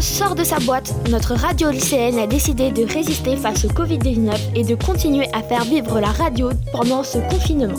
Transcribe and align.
sort 0.00 0.34
de 0.34 0.44
sa 0.44 0.58
boîte. 0.60 0.92
Notre 1.10 1.34
radio 1.34 1.70
lycéenne 1.70 2.18
a 2.18 2.26
décidé 2.26 2.70
de 2.70 2.84
résister 2.84 3.36
face 3.36 3.64
au 3.64 3.68
Covid-19 3.68 4.32
et 4.54 4.64
de 4.64 4.74
continuer 4.74 5.28
à 5.32 5.42
faire 5.42 5.64
vivre 5.64 6.00
la 6.00 6.08
radio 6.08 6.50
pendant 6.72 7.02
ce 7.02 7.18
confinement. 7.30 7.74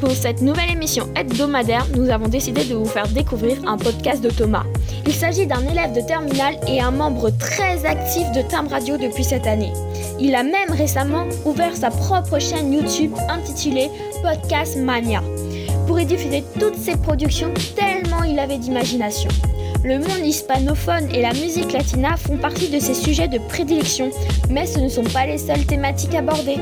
Pour 0.00 0.12
cette 0.12 0.40
nouvelle 0.40 0.70
émission 0.70 1.08
hebdomadaire, 1.14 1.86
nous 1.94 2.08
avons 2.08 2.28
décidé 2.28 2.64
de 2.64 2.74
vous 2.74 2.86
faire 2.86 3.06
découvrir 3.08 3.58
un 3.66 3.76
podcast 3.76 4.22
de 4.22 4.30
Thomas. 4.30 4.64
Il 5.06 5.12
s'agit 5.12 5.46
d'un 5.46 5.66
élève 5.68 5.92
de 5.94 6.00
terminale 6.00 6.58
et 6.66 6.80
un 6.80 6.90
membre 6.90 7.30
très 7.30 7.84
actif 7.84 8.30
de 8.32 8.40
Time 8.42 8.68
Radio 8.70 8.96
depuis 8.96 9.24
cette 9.24 9.46
année. 9.46 9.72
Il 10.18 10.34
a 10.34 10.42
même 10.42 10.70
récemment 10.70 11.26
ouvert 11.44 11.76
sa 11.76 11.90
propre 11.90 12.38
chaîne 12.38 12.72
YouTube 12.72 13.12
intitulée 13.28 13.90
Podcast 14.22 14.76
Mania 14.78 15.22
pour 15.86 15.98
y 16.00 16.06
diffuser 16.06 16.44
toutes 16.58 16.76
ses 16.76 16.96
productions 16.96 17.52
tellement 17.76 18.22
il 18.22 18.38
avait 18.38 18.58
d'imagination. 18.58 19.30
Le 19.82 19.98
monde 19.98 20.26
hispanophone 20.26 21.08
et 21.14 21.22
la 21.22 21.32
musique 21.32 21.72
latina 21.72 22.16
font 22.18 22.36
partie 22.36 22.68
de 22.68 22.78
ses 22.78 22.92
sujets 22.92 23.28
de 23.28 23.38
prédilection, 23.38 24.10
mais 24.50 24.66
ce 24.66 24.78
ne 24.78 24.88
sont 24.88 25.04
pas 25.04 25.24
les 25.24 25.38
seules 25.38 25.64
thématiques 25.64 26.14
abordées. 26.14 26.58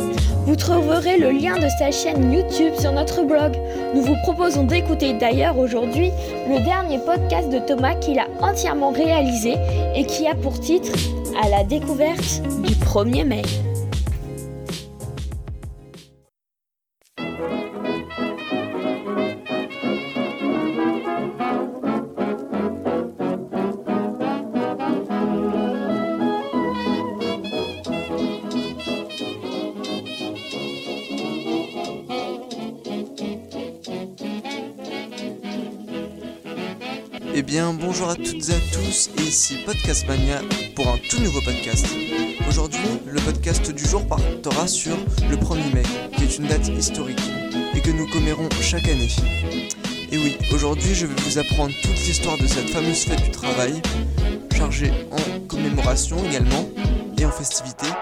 Vous 0.47 0.55
trouverez 0.55 1.19
le 1.19 1.33
lien 1.33 1.57
de 1.57 1.69
sa 1.79 1.91
chaîne 1.91 2.33
YouTube 2.33 2.75
sur 2.79 2.93
notre 2.93 3.25
blog. 3.25 3.57
Nous 3.95 4.03
vous 4.03 4.17
proposons 4.23 4.63
d'écouter 4.63 5.15
d'ailleurs 5.15 5.59
aujourd'hui 5.59 6.13
le 6.49 6.65
dernier 6.65 6.99
podcast 6.99 7.51
de 7.51 7.59
Thomas 7.59 7.97
qu'il 7.97 8.21
a 8.21 8.29
entièrement 8.41 8.93
réalisé 8.93 9.55
et 9.97 10.07
qui 10.07 10.29
a 10.29 10.37
pour 10.37 10.61
titre 10.61 10.93
À 11.43 11.49
la 11.49 11.65
découverte 11.65 12.43
du 12.63 12.75
1er 12.75 13.25
mai. 13.25 13.43
Bien, 37.49 37.73
bonjour 37.73 38.11
à 38.11 38.15
toutes 38.15 38.51
et 38.51 38.53
à 38.53 38.61
tous, 38.75 39.09
et 39.17 39.23
ici 39.23 39.57
Podcast 39.65 40.07
Mania 40.07 40.43
pour 40.77 40.87
un 40.87 40.99
tout 40.99 41.19
nouveau 41.19 41.41
podcast. 41.41 41.87
Aujourd'hui, 42.47 43.01
le 43.07 43.19
podcast 43.23 43.71
du 43.73 43.87
jour 43.87 44.07
partira 44.07 44.69
sur 44.69 44.95
le 45.31 45.35
1er 45.35 45.75
mai, 45.75 45.83
qui 46.15 46.25
est 46.25 46.37
une 46.37 46.47
date 46.47 46.69
historique, 46.69 47.23
et 47.75 47.81
que 47.81 47.91
nous 47.91 48.07
commérons 48.09 48.51
chaque 48.61 48.87
année. 48.87 49.09
Et 50.13 50.19
oui, 50.19 50.37
aujourd'hui, 50.53 50.95
je 50.95 51.07
vais 51.07 51.15
vous 51.23 51.39
apprendre 51.39 51.73
toute 51.81 51.97
l'histoire 52.07 52.37
de 52.37 52.47
cette 52.47 52.69
fameuse 52.69 53.05
fête 53.05 53.25
du 53.25 53.31
travail, 53.31 53.81
chargée 54.55 54.93
en 55.11 55.47
commémoration 55.47 56.23
également, 56.27 56.69
et 57.17 57.25
en 57.25 57.31
festivités. 57.31 57.93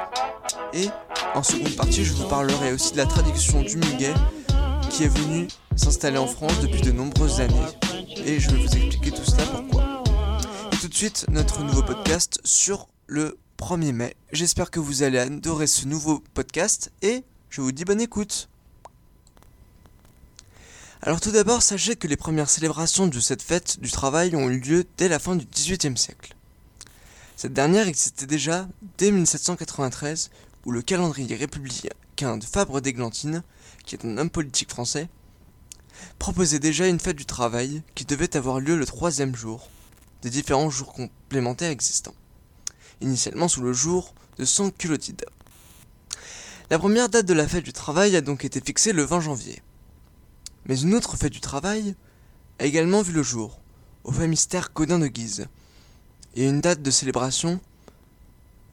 Et 0.74 0.88
en 1.36 1.44
seconde 1.44 1.76
partie, 1.76 2.04
je 2.04 2.14
vous 2.14 2.26
parlerai 2.26 2.72
aussi 2.72 2.94
de 2.94 2.96
la 2.96 3.06
traduction 3.06 3.62
du 3.62 3.76
muguet, 3.76 4.14
qui 4.90 5.04
est 5.04 5.18
venu 5.18 5.46
s'installer 5.76 6.18
en 6.18 6.26
France 6.26 6.58
depuis 6.60 6.80
de 6.80 6.90
nombreuses 6.90 7.40
années 7.40 7.85
et 8.26 8.40
je 8.40 8.50
vais 8.50 8.56
vous 8.56 8.76
expliquer 8.76 9.12
tout 9.12 9.24
cela 9.24 9.44
pourquoi. 9.46 10.02
Tout 10.80 10.88
de 10.88 10.94
suite, 10.94 11.26
notre 11.28 11.62
nouveau 11.62 11.84
podcast 11.84 12.40
sur 12.42 12.88
le 13.06 13.38
1er 13.58 13.92
mai. 13.92 14.16
J'espère 14.32 14.72
que 14.72 14.80
vous 14.80 15.04
allez 15.04 15.18
adorer 15.18 15.68
ce 15.68 15.86
nouveau 15.86 16.24
podcast 16.34 16.90
et 17.02 17.22
je 17.50 17.60
vous 17.60 17.70
dis 17.70 17.84
bonne 17.84 18.00
écoute. 18.00 18.48
Alors 21.02 21.20
tout 21.20 21.30
d'abord, 21.30 21.62
sachez 21.62 21.94
que 21.94 22.08
les 22.08 22.16
premières 22.16 22.50
célébrations 22.50 23.06
de 23.06 23.20
cette 23.20 23.42
fête 23.42 23.78
du 23.78 23.92
travail 23.92 24.34
ont 24.34 24.50
eu 24.50 24.58
lieu 24.58 24.84
dès 24.96 25.08
la 25.08 25.20
fin 25.20 25.36
du 25.36 25.46
XVIIIe 25.46 25.96
siècle. 25.96 26.34
Cette 27.36 27.52
dernière 27.52 27.86
existait 27.86 28.26
déjà 28.26 28.66
dès 28.98 29.12
1793 29.12 30.30
où 30.64 30.72
le 30.72 30.82
calendrier 30.82 31.36
républicain 31.36 32.38
de 32.38 32.44
Fabre 32.44 32.80
d'Églantine, 32.80 33.44
qui 33.84 33.94
est 33.94 34.04
un 34.04 34.18
homme 34.18 34.30
politique 34.30 34.70
français, 34.70 35.08
proposait 36.18 36.58
déjà 36.58 36.86
une 36.86 37.00
fête 37.00 37.16
du 37.16 37.26
travail 37.26 37.82
qui 37.94 38.04
devait 38.04 38.36
avoir 38.36 38.60
lieu 38.60 38.76
le 38.76 38.86
troisième 38.86 39.34
jour 39.34 39.68
des 40.22 40.30
différents 40.30 40.70
jours 40.70 40.92
complémentaires 40.92 41.70
existants, 41.70 42.14
initialement 43.00 43.48
sous 43.48 43.62
le 43.62 43.72
jour 43.72 44.14
de 44.38 44.44
San 44.44 44.72
Culotide. 44.72 45.24
La 46.70 46.78
première 46.78 47.08
date 47.08 47.26
de 47.26 47.34
la 47.34 47.46
fête 47.46 47.64
du 47.64 47.72
travail 47.72 48.16
a 48.16 48.20
donc 48.20 48.44
été 48.44 48.60
fixée 48.60 48.92
le 48.92 49.04
20 49.04 49.20
janvier. 49.20 49.62
Mais 50.66 50.80
une 50.80 50.94
autre 50.94 51.16
fête 51.16 51.32
du 51.32 51.40
travail 51.40 51.94
a 52.58 52.64
également 52.64 53.02
vu 53.02 53.12
le 53.12 53.22
jour, 53.22 53.60
au 54.04 54.10
famistère 54.10 54.72
Codin 54.72 54.98
de 54.98 55.06
Guise, 55.06 55.46
et 56.34 56.44
une 56.44 56.60
date 56.60 56.82
de 56.82 56.90
célébration 56.90 57.60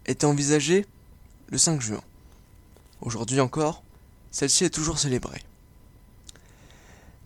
était 0.05 0.25
envisagée 0.25 0.85
le 1.49 1.57
5 1.57 1.81
juin. 1.81 2.01
Aujourd'hui 3.01 3.39
encore, 3.39 3.83
celle-ci 4.31 4.65
est 4.65 4.69
toujours 4.69 4.97
célébrée. 4.97 5.43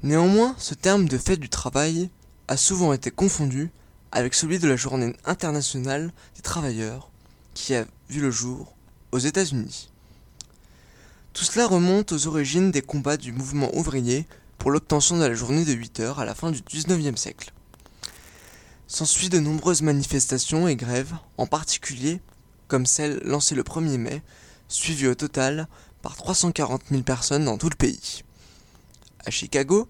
Néanmoins, 0.04 0.56
ce 0.60 0.76
terme 0.76 1.08
de 1.08 1.18
fête 1.18 1.40
du 1.40 1.50
travail 1.50 2.10
a 2.48 2.56
souvent 2.56 2.94
été 2.94 3.10
confondu 3.10 3.72
avec 4.12 4.36
celui 4.36 4.60
de 4.60 4.68
la 4.68 4.76
journée 4.76 5.16
internationale 5.26 6.14
des 6.36 6.42
travailleurs, 6.42 7.10
qui 7.56 7.74
a 7.74 7.86
vu 8.10 8.22
le 8.22 8.30
jour 8.30 8.76
aux 9.12 9.18
États-Unis. 9.18 9.90
Tout 11.34 11.44
cela 11.44 11.66
remonte 11.66 12.12
aux 12.12 12.28
origines 12.28 12.72
des 12.72 12.82
combats 12.82 13.18
du 13.18 13.32
mouvement 13.32 13.76
ouvrier 13.76 14.28
pour 14.60 14.72
l'obtention 14.72 15.18
de 15.18 15.26
la 15.26 15.34
journée 15.34 15.66
de 15.66 15.74
8 15.74 16.00
heures 16.00 16.20
à 16.20 16.26
la 16.26 16.36
fin 16.36 16.52
du 16.52 16.62
XIXe 16.62 17.20
siècle. 17.20 17.52
S'ensuit 18.88 19.30
de 19.30 19.40
nombreuses 19.40 19.82
manifestations 19.82 20.68
et 20.68 20.76
grèves, 20.76 21.16
en 21.38 21.48
particulier 21.48 22.22
comme 22.68 22.86
celle 22.86 23.20
lancée 23.24 23.56
le 23.56 23.64
1er 23.64 23.98
mai, 23.98 24.22
suivie 24.68 25.08
au 25.08 25.16
total 25.16 25.68
par 26.02 26.16
340 26.16 26.84
000 26.90 27.02
personnes 27.04 27.46
dans 27.46 27.58
tout 27.58 27.70
le 27.70 27.76
pays. 27.76 28.24
À 29.28 29.30
Chicago, 29.30 29.90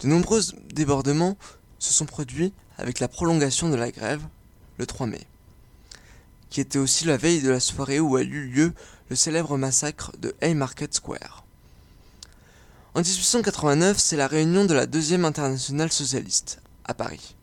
de 0.00 0.08
nombreux 0.08 0.40
débordements 0.74 1.38
se 1.78 1.92
sont 1.92 2.04
produits 2.04 2.52
avec 2.78 2.98
la 2.98 3.06
prolongation 3.06 3.68
de 3.68 3.76
la 3.76 3.92
grève 3.92 4.26
le 4.78 4.86
3 4.86 5.06
mai, 5.06 5.24
qui 6.50 6.60
était 6.60 6.80
aussi 6.80 7.04
la 7.04 7.16
veille 7.16 7.42
de 7.42 7.48
la 7.48 7.60
soirée 7.60 8.00
où 8.00 8.16
a 8.16 8.22
eu 8.22 8.48
lieu 8.48 8.72
le 9.08 9.14
célèbre 9.14 9.56
massacre 9.56 10.10
de 10.18 10.34
Haymarket 10.40 10.92
Square. 10.92 11.44
En 12.94 13.02
1889, 13.02 13.98
c'est 13.98 14.16
la 14.16 14.26
réunion 14.26 14.64
de 14.64 14.74
la 14.74 14.86
deuxième 14.86 15.24
internationale 15.24 15.92
socialiste, 15.92 16.60
à 16.86 16.92
Paris. 16.92 17.36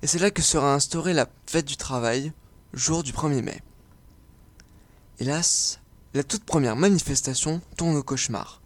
Et 0.00 0.06
c'est 0.06 0.20
là 0.20 0.30
que 0.30 0.40
sera 0.40 0.72
instaurée 0.72 1.12
la 1.12 1.28
fête 1.46 1.66
du 1.66 1.76
travail, 1.76 2.32
jour 2.72 3.02
du 3.02 3.12
1er 3.12 3.42
mai. 3.42 3.60
Hélas, 5.18 5.80
la 6.14 6.24
toute 6.24 6.44
première 6.44 6.76
manifestation 6.76 7.60
tourne 7.76 7.96
au 7.96 8.02
cauchemar 8.02 8.59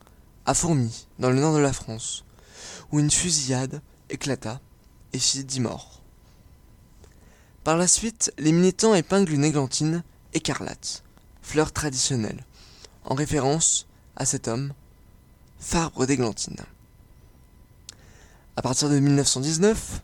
à 0.46 0.54
Fourmi, 0.54 1.06
dans 1.18 1.30
le 1.30 1.40
nord 1.40 1.54
de 1.54 1.60
la 1.60 1.72
France, 1.72 2.24
où 2.92 3.00
une 3.00 3.10
fusillade 3.10 3.80
éclata 4.10 4.60
et 5.12 5.18
fit 5.18 5.44
dix 5.44 5.60
morts. 5.60 6.02
Par 7.62 7.76
la 7.76 7.86
suite, 7.86 8.32
les 8.38 8.52
militants 8.52 8.94
épinglent 8.94 9.32
une 9.32 9.44
églantine 9.44 10.04
écarlate, 10.34 11.02
fleur 11.40 11.72
traditionnelle, 11.72 12.44
en 13.04 13.14
référence 13.14 13.86
à 14.16 14.26
cet 14.26 14.48
homme, 14.48 14.72
Fabre 15.58 16.04
d'églantine. 16.04 16.58
À 18.56 18.62
partir 18.62 18.90
de 18.90 18.98
1919, 18.98 20.02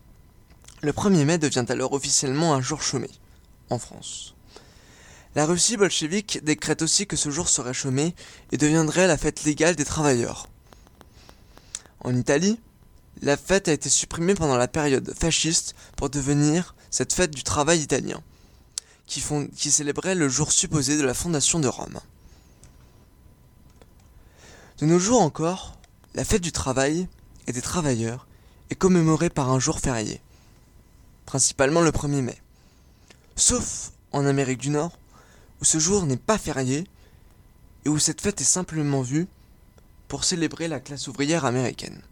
le 0.80 0.92
1er 0.92 1.24
mai 1.26 1.36
devient 1.36 1.66
alors 1.68 1.92
officiellement 1.92 2.54
un 2.54 2.62
jour 2.62 2.82
chômé, 2.82 3.10
en 3.68 3.78
France. 3.78 4.34
La 5.36 5.46
Russie 5.46 5.76
bolchevique 5.76 6.42
décrète 6.42 6.82
aussi 6.82 7.06
que 7.06 7.16
ce 7.16 7.30
jour 7.30 7.48
serait 7.48 7.74
chômé 7.74 8.14
et 8.50 8.56
deviendrait 8.56 9.06
la 9.06 9.16
fête 9.16 9.44
légale 9.44 9.76
des 9.76 9.84
travailleurs. 9.84 10.48
En 12.00 12.16
Italie, 12.16 12.58
la 13.22 13.36
fête 13.36 13.68
a 13.68 13.72
été 13.72 13.88
supprimée 13.88 14.34
pendant 14.34 14.56
la 14.56 14.66
période 14.66 15.14
fasciste 15.16 15.74
pour 15.96 16.10
devenir 16.10 16.74
cette 16.90 17.12
fête 17.12 17.30
du 17.30 17.44
travail 17.44 17.80
italien, 17.80 18.20
qui, 19.06 19.20
célébrait 19.70 20.14
le 20.14 20.28
jour 20.28 20.50
supposé 20.50 20.96
de 20.96 21.04
la 21.04 21.14
fondation 21.14 21.60
de 21.60 21.68
Rome. 21.68 22.00
De 24.78 24.86
nos 24.86 24.98
jours 24.98 25.20
encore, 25.20 25.78
la 26.14 26.24
fête 26.24 26.42
du 26.42 26.52
travail 26.52 27.06
et 27.46 27.52
des 27.52 27.62
travailleurs 27.62 28.26
est 28.70 28.76
commémorée 28.76 29.30
par 29.30 29.50
un 29.50 29.60
jour 29.60 29.78
férié, 29.78 30.20
principalement 31.26 31.82
le 31.82 31.90
1er 31.90 32.22
mai. 32.22 32.38
Sauf 33.36 33.92
en 34.12 34.26
Amérique 34.26 34.60
du 34.60 34.70
Nord, 34.70 34.98
où 35.60 35.64
ce 35.64 35.78
jour 35.78 36.06
n'est 36.06 36.16
pas 36.16 36.38
férié 36.38 36.86
et 37.84 37.88
où 37.88 37.98
cette 37.98 38.20
fête 38.20 38.40
est 38.40 38.44
simplement 38.44 39.02
vue 39.02 39.26
pour 40.08 40.24
célébrer 40.24 40.68
la 40.68 40.80
classe 40.80 41.08
ouvrière 41.08 41.44
américaine. 41.44 42.02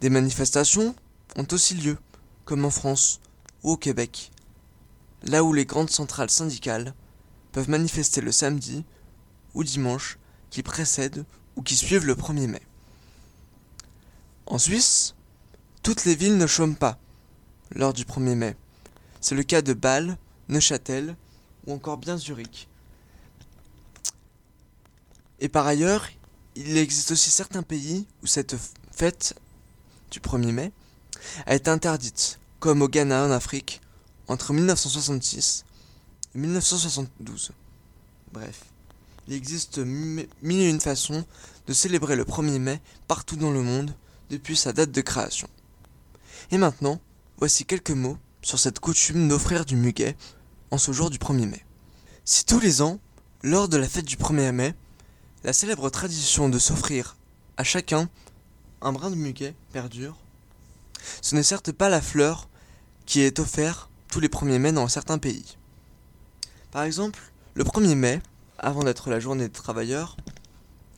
Des 0.00 0.10
manifestations 0.10 0.94
ont 1.36 1.46
aussi 1.52 1.74
lieu, 1.74 1.98
comme 2.44 2.64
en 2.64 2.70
France 2.70 3.20
ou 3.62 3.72
au 3.72 3.76
Québec, 3.76 4.30
là 5.22 5.44
où 5.44 5.52
les 5.52 5.66
grandes 5.66 5.90
centrales 5.90 6.30
syndicales 6.30 6.94
peuvent 7.52 7.70
manifester 7.70 8.20
le 8.20 8.32
samedi 8.32 8.84
ou 9.54 9.64
dimanche 9.64 10.18
qui 10.50 10.62
précèdent 10.62 11.24
ou 11.56 11.62
qui 11.62 11.76
suivent 11.76 12.06
le 12.06 12.14
1er 12.14 12.46
mai. 12.46 12.62
En 14.46 14.58
Suisse, 14.58 15.14
toutes 15.82 16.04
les 16.04 16.14
villes 16.14 16.36
ne 16.36 16.46
chôment 16.46 16.74
pas 16.74 16.98
lors 17.74 17.92
du 17.92 18.04
1er 18.04 18.34
mai, 18.34 18.56
C'est 19.20 19.34
le 19.34 19.44
cas 19.44 19.62
de 19.62 19.72
Bâle, 19.72 20.18
Neuchâtel 20.48 21.16
ou 21.66 21.72
encore 21.72 21.96
bien 21.96 22.16
Zurich. 22.16 22.68
Et 25.40 25.48
par 25.48 25.66
ailleurs, 25.66 26.08
il 26.54 26.76
existe 26.76 27.10
aussi 27.10 27.30
certains 27.30 27.62
pays 27.62 28.06
où 28.22 28.26
cette 28.26 28.56
fête 28.92 29.34
du 30.10 30.20
1er 30.20 30.52
mai 30.52 30.72
a 31.46 31.54
été 31.54 31.70
interdite, 31.70 32.38
comme 32.60 32.82
au 32.82 32.88
Ghana 32.88 33.24
en 33.26 33.30
Afrique, 33.30 33.80
entre 34.28 34.52
1966 34.52 35.64
et 36.34 36.38
1972. 36.38 37.52
Bref, 38.32 38.64
il 39.26 39.34
existe 39.34 39.78
mille 39.78 40.28
et 40.42 40.68
une 40.68 40.80
façons 40.80 41.24
de 41.66 41.72
célébrer 41.72 42.16
le 42.16 42.24
1er 42.24 42.58
mai 42.58 42.80
partout 43.08 43.36
dans 43.36 43.50
le 43.50 43.62
monde 43.62 43.94
depuis 44.30 44.56
sa 44.56 44.72
date 44.72 44.90
de 44.90 45.00
création. 45.00 45.48
Et 46.50 46.58
maintenant, 46.58 47.00
voici 47.38 47.64
quelques 47.64 47.90
mots 47.90 48.18
sur 48.42 48.58
cette 48.58 48.80
coutume 48.80 49.28
d'offrir 49.28 49.64
du 49.64 49.76
muguet 49.76 50.16
en 50.72 50.78
ce 50.78 50.90
jour 50.90 51.10
du 51.10 51.18
1er 51.18 51.46
mai. 51.46 51.64
Si 52.24 52.46
tous 52.46 52.58
les 52.58 52.80
ans, 52.80 52.98
lors 53.42 53.68
de 53.68 53.76
la 53.76 53.86
fête 53.86 54.06
du 54.06 54.16
1er 54.16 54.52
mai, 54.52 54.74
la 55.44 55.52
célèbre 55.52 55.90
tradition 55.90 56.48
de 56.48 56.58
s'offrir 56.58 57.16
à 57.58 57.62
chacun 57.62 58.08
un 58.80 58.92
brin 58.92 59.10
de 59.10 59.14
muguet 59.14 59.54
perdure, 59.72 60.16
ce 61.20 61.34
n'est 61.34 61.42
certes 61.42 61.72
pas 61.72 61.90
la 61.90 62.00
fleur 62.00 62.48
qui 63.04 63.20
est 63.20 63.38
offerte 63.38 63.90
tous 64.08 64.18
les 64.18 64.28
1er 64.28 64.58
mai 64.58 64.72
dans 64.72 64.88
certains 64.88 65.18
pays. 65.18 65.58
Par 66.70 66.84
exemple, 66.84 67.20
le 67.52 67.64
1er 67.64 67.94
mai, 67.94 68.22
avant 68.58 68.82
d'être 68.82 69.10
la 69.10 69.20
journée 69.20 69.48
des 69.48 69.52
travailleurs, 69.52 70.16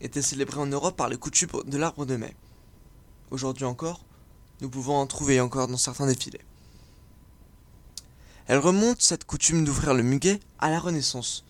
était 0.00 0.22
célébré 0.22 0.60
en 0.60 0.66
Europe 0.66 0.96
par 0.96 1.08
les 1.08 1.16
coutumes 1.16 1.50
de 1.66 1.78
l'arbre 1.78 2.06
de 2.06 2.14
mai. 2.14 2.36
Aujourd'hui 3.32 3.64
encore, 3.64 4.04
nous 4.60 4.70
pouvons 4.70 4.94
en 4.94 5.08
trouver 5.08 5.40
encore 5.40 5.66
dans 5.66 5.76
certains 5.76 6.06
défilés. 6.06 6.42
Elle 8.46 8.58
remonte, 8.58 9.00
cette 9.00 9.24
coutume 9.24 9.64
d'ouvrir 9.64 9.94
le 9.94 10.02
muguet, 10.02 10.38
à 10.58 10.70
la 10.70 10.78
Renaissance, 10.78 11.44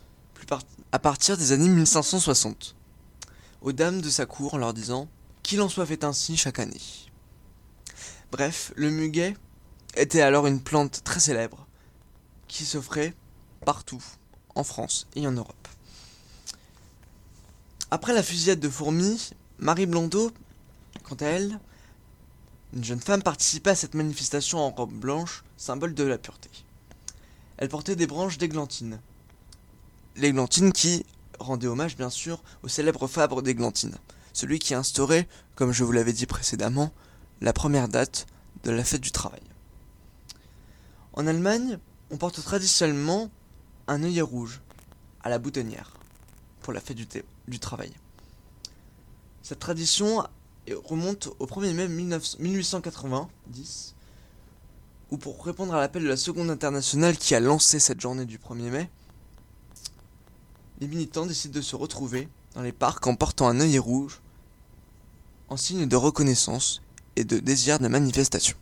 à 0.93 0.99
partir 1.01 1.37
des 1.37 1.51
années 1.51 1.69
1560, 1.69 2.77
aux 3.63 3.73
dames 3.73 4.01
de 4.01 4.11
sa 4.11 4.27
cour 4.27 4.55
en 4.55 4.59
leur 4.59 4.73
disant 4.73 5.09
qu'il 5.43 5.61
en 5.61 5.69
soit 5.69 5.87
fait 5.87 6.05
ainsi 6.05 6.37
chaque 6.37 6.61
année. 6.61 6.81
Bref, 8.31 8.73
le 8.77 8.91
muguet 8.91 9.37
était 9.97 10.21
alors 10.21 10.47
une 10.47 10.61
plante 10.61 11.03
très 11.03 11.19
célèbre, 11.19 11.67
qui 12.47 12.65
s'offrait 12.65 13.15
partout, 13.65 14.03
en 14.55 14.63
France 14.63 15.09
et 15.17 15.27
en 15.27 15.33
Europe. 15.33 15.69
Après 17.91 18.13
la 18.13 18.23
fusillade 18.23 18.61
de 18.61 18.69
fourmis, 18.69 19.31
Marie 19.59 19.87
Blondeau, 19.87 20.31
quant 21.03 21.17
à 21.17 21.27
elle, 21.27 21.59
une 22.73 22.85
jeune 22.85 23.01
femme 23.01 23.23
participait 23.23 23.71
à 23.71 23.75
cette 23.75 23.95
manifestation 23.95 24.59
en 24.59 24.71
robe 24.71 24.93
blanche, 24.93 25.43
symbole 25.57 25.95
de 25.95 26.05
la 26.05 26.19
pureté. 26.19 26.51
Elle 27.57 27.69
portait 27.69 27.97
des 27.97 28.07
branches 28.07 28.39
d'églantine. 28.39 29.01
L'églantine 30.17 30.73
qui 30.73 31.05
rendait 31.39 31.67
hommage 31.67 31.97
bien 31.97 32.11
sûr 32.11 32.43
au 32.63 32.69
célèbre 32.69 33.07
Fabre 33.07 33.43
d'églantine, 33.43 33.97
celui 34.33 34.59
qui 34.59 34.75
instaurait, 34.75 35.29
comme 35.55 35.73
je 35.73 35.85
vous 35.85 35.93
l'avais 35.93 36.13
dit 36.13 36.27
précédemment, 36.27 36.93
la 37.41 37.53
première 37.53 37.89
date 37.89 38.27
de 38.63 38.71
la 38.71 38.85
fête 38.85 39.01
du 39.01 39.13
travail. 39.13 39.43
En 41.13 41.27
Allemagne, 41.27 41.79
on 42.11 42.17
porte 42.17 42.43
traditionnellement 42.43 43.31
un 43.87 44.03
œillet 44.03 44.23
rouge 44.23 44.61
à 45.23 45.29
la 45.29 45.39
boutonnière 45.39 45.93
pour 46.61 46.73
la 46.73 46.81
fête 46.81 46.97
du, 46.97 47.61
travail. 47.61 47.93
Cette 49.43 49.59
tradition 49.59 50.27
remonte 50.85 51.29
au 51.39 51.47
1er 51.47 51.75
mai 51.75 51.89
1890, 51.89 53.94
pour 55.17 55.45
répondre 55.45 55.75
à 55.75 55.81
l'appel 55.81 56.03
de 56.03 56.09
la 56.09 56.17
Seconde 56.17 56.51
Internationale 56.51 57.17
qui 57.17 57.35
a 57.35 57.41
lancé 57.41 57.79
cette 57.79 58.01
journée 58.01 58.25
du 58.25 58.39
1er 58.39 58.71
mai, 58.71 58.91
les 60.81 60.89
militants 60.89 61.27
décident 61.27 61.55
de 61.55 61.61
se 61.61 61.77
retrouver 61.77 62.29
dans 62.55 62.63
les 62.63 62.73
parcs 62.73 63.07
en 63.07 63.15
portant 63.15 63.49
un 63.49 63.61
œillet 63.61 63.79
rouge 63.79 64.21
en 65.49 65.57
signe 65.57 65.87
de 65.87 65.97
reconnaissance 65.97 66.83
et 67.17 67.25
de 67.25 67.39
désir 67.39 67.79
de 67.79 67.89
manifestation. 67.89 68.57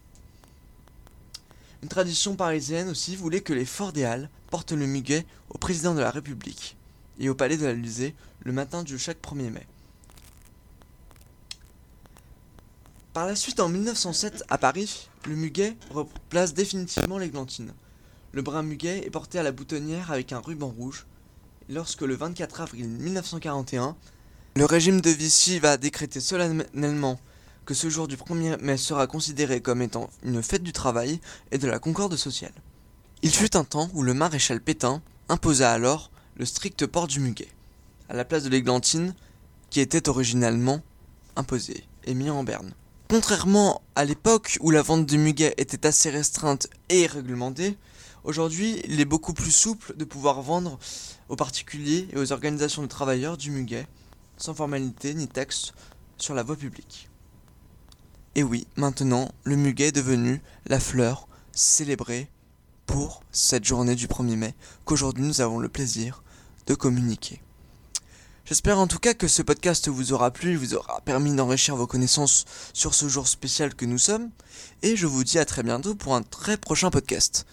Une 1.82 1.88
tradition 1.88 2.36
parisienne 2.36 2.88
aussi 2.88 3.16
voulait 3.16 3.40
que 3.40 3.52
les 3.52 3.64
Forts 3.64 3.92
des 3.92 4.04
Halles 4.04 4.30
portent 4.50 4.72
le 4.72 4.86
muguet 4.86 5.26
au 5.50 5.58
président 5.58 5.94
de 5.94 6.00
la 6.00 6.10
République 6.10 6.76
et 7.18 7.28
au 7.28 7.34
palais 7.34 7.56
de 7.56 7.66
l'Élysée 7.66 8.14
le 8.44 8.52
matin 8.52 8.82
du 8.82 8.98
chaque 8.98 9.20
1er 9.20 9.50
mai. 9.50 9.66
Par 13.12 13.26
la 13.26 13.36
suite, 13.36 13.60
en 13.60 13.68
1907, 13.68 14.44
à 14.48 14.58
Paris, 14.58 15.08
le 15.26 15.36
muguet 15.36 15.76
replace 15.90 16.54
définitivement 16.54 17.18
l'églantine. 17.18 17.72
Le 18.32 18.42
brin 18.42 18.62
muguet 18.62 19.06
est 19.06 19.10
porté 19.10 19.38
à 19.38 19.42
la 19.42 19.52
boutonnière 19.52 20.10
avec 20.10 20.32
un 20.32 20.40
ruban 20.40 20.68
rouge. 20.68 21.06
lorsque 21.68 22.02
le 22.02 22.14
24 22.14 22.60
avril 22.60 22.88
1941, 22.88 23.96
le 24.56 24.64
régime 24.64 25.00
de 25.00 25.10
Vichy 25.10 25.58
va 25.58 25.76
décréter 25.76 26.20
solennellement 26.20 27.20
que 27.64 27.74
ce 27.74 27.88
jour 27.88 28.08
du 28.08 28.16
1er 28.16 28.60
mai 28.60 28.76
sera 28.76 29.06
considéré 29.06 29.60
comme 29.60 29.80
étant 29.80 30.10
une 30.24 30.42
fête 30.42 30.64
du 30.64 30.72
travail 30.72 31.20
et 31.52 31.58
de 31.58 31.68
la 31.68 31.78
concorde 31.78 32.16
sociale. 32.16 32.52
Il 33.22 33.30
fut 33.30 33.56
un 33.56 33.64
temps 33.64 33.88
où 33.94 34.02
le 34.02 34.14
maréchal 34.14 34.60
Pétain 34.60 35.00
imposa 35.28 35.72
alors 35.72 36.10
le 36.36 36.44
strict 36.44 36.86
port 36.86 37.06
du 37.06 37.20
muguet, 37.20 37.48
à 38.08 38.14
la 38.14 38.24
place 38.24 38.42
de 38.42 38.48
l'églantine 38.48 39.14
qui 39.70 39.80
était 39.80 40.08
originalement 40.08 40.82
imposée 41.36 41.84
et 42.04 42.14
mis 42.14 42.30
en 42.30 42.42
berne. 42.42 42.74
Contrairement 43.12 43.82
à 43.94 44.06
l'époque 44.06 44.56
où 44.62 44.70
la 44.70 44.80
vente 44.80 45.04
de 45.04 45.18
muguet 45.18 45.52
était 45.58 45.86
assez 45.86 46.08
restreinte 46.08 46.68
et 46.88 47.04
réglementée, 47.04 47.76
aujourd'hui 48.24 48.80
il 48.88 49.02
est 49.02 49.04
beaucoup 49.04 49.34
plus 49.34 49.50
souple 49.50 49.94
de 49.98 50.06
pouvoir 50.06 50.40
vendre 50.40 50.78
aux 51.28 51.36
particuliers 51.36 52.08
et 52.10 52.16
aux 52.16 52.32
organisations 52.32 52.80
de 52.80 52.86
travailleurs 52.86 53.36
du 53.36 53.50
muguet, 53.50 53.86
sans 54.38 54.54
formalité 54.54 55.12
ni 55.12 55.28
texte 55.28 55.74
sur 56.16 56.32
la 56.32 56.42
voie 56.42 56.56
publique. 56.56 57.10
Et 58.34 58.42
oui, 58.42 58.66
maintenant, 58.76 59.30
le 59.44 59.56
muguet 59.56 59.88
est 59.88 59.92
devenu 59.92 60.40
la 60.64 60.80
fleur 60.80 61.28
célébrée 61.52 62.30
pour 62.86 63.24
cette 63.30 63.66
journée 63.66 63.94
du 63.94 64.06
1er 64.06 64.36
mai 64.36 64.54
qu'aujourd'hui 64.86 65.24
nous 65.24 65.42
avons 65.42 65.58
le 65.58 65.68
plaisir 65.68 66.22
de 66.66 66.74
communiquer. 66.74 67.42
J'espère 68.44 68.78
en 68.80 68.88
tout 68.88 68.98
cas 68.98 69.14
que 69.14 69.28
ce 69.28 69.40
podcast 69.40 69.88
vous 69.88 70.12
aura 70.12 70.32
plu, 70.32 70.56
vous 70.56 70.74
aura 70.74 71.00
permis 71.04 71.32
d'enrichir 71.32 71.76
vos 71.76 71.86
connaissances 71.86 72.44
sur 72.72 72.92
ce 72.92 73.08
jour 73.08 73.28
spécial 73.28 73.74
que 73.74 73.86
nous 73.86 73.98
sommes, 73.98 74.30
et 74.82 74.96
je 74.96 75.06
vous 75.06 75.22
dis 75.22 75.38
à 75.38 75.44
très 75.44 75.62
bientôt 75.62 75.94
pour 75.94 76.16
un 76.16 76.22
très 76.22 76.56
prochain 76.56 76.90
podcast. 76.90 77.46